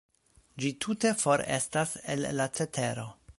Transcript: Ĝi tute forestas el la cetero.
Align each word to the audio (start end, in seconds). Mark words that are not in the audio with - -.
Ĝi 0.63 0.71
tute 0.85 1.11
forestas 1.25 1.93
el 2.15 2.27
la 2.41 2.49
cetero. 2.61 3.07